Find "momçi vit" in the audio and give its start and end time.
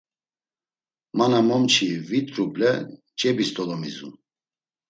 1.47-2.27